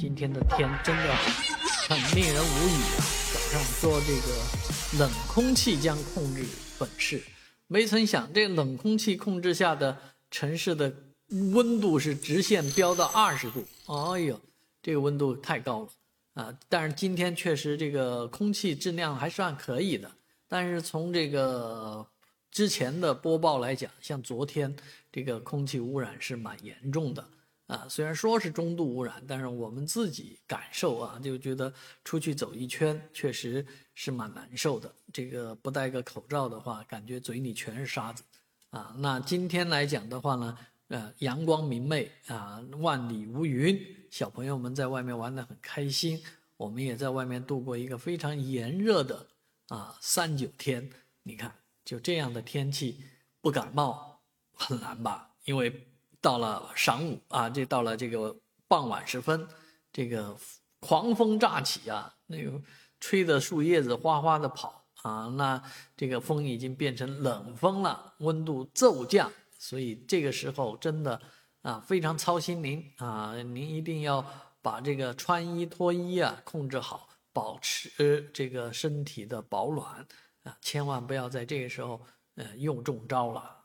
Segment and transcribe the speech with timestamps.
[0.00, 1.14] 今天的天真的
[1.86, 3.04] 很令人无语啊！
[3.34, 6.42] 早上说这个冷空气将控制
[6.78, 7.22] 本市，
[7.66, 9.94] 没曾想这冷空气控制下的
[10.30, 10.90] 城市的
[11.52, 14.40] 温度是直线飙到二十度，哎呦，
[14.82, 15.88] 这个温度太高了
[16.32, 16.58] 啊！
[16.70, 20.10] 但是今天确实这个空气质量还算可以的，
[20.48, 22.06] 但是从这个
[22.50, 24.74] 之前的播报来讲，像昨天
[25.12, 27.22] 这个空气污染是蛮严重的。
[27.70, 31.72] 啊，虽然说是中度污染，但是我们自己感受啊，就觉得
[32.02, 33.64] 出去走一圈确实
[33.94, 34.92] 是蛮难受的。
[35.12, 38.24] 这个不戴个口罩的话，感觉嘴里全是沙子。
[38.70, 43.78] 啊，那今天来讲的话呢，呃，阳光明媚啊，万里无云，
[44.10, 46.20] 小朋友们在外面玩得很开心，
[46.56, 49.28] 我们也在外面度过一个非常炎热的
[49.68, 50.90] 啊三九天。
[51.22, 53.04] 你看，就这样的天气，
[53.40, 54.20] 不感冒
[54.54, 55.36] 很难吧？
[55.44, 55.86] 因为。
[56.20, 58.36] 到了晌午啊，这到了这个
[58.68, 59.48] 傍晚时分，
[59.92, 60.36] 这个
[60.78, 62.60] 狂风乍起啊，那个
[63.00, 65.62] 吹的树叶子哗哗的跑啊，那
[65.96, 71.20] 这个风已经变成冷风了，温度骤降，所以这个时候真的
[71.62, 74.24] 啊非常操心您啊，您一定要
[74.60, 80.06] 把这个穿衣脱衣啊控制好，保持这个身体的保暖
[80.42, 82.00] 啊，千万不要在这个时候
[82.34, 83.59] 呃又中招了。